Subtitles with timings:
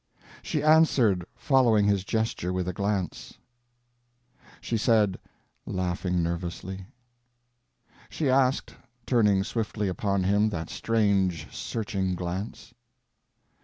[0.41, 3.35] "...she answered, following his gesture with a glance.""...
[4.59, 5.19] she said,
[5.67, 6.87] laughing nervously.""...
[8.09, 8.73] she asked,
[9.05, 12.73] turning swiftly upon him that strange, searching glance."